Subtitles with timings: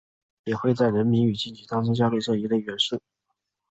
[0.45, 2.99] 也会在人名与剧情当中加入这一类元素。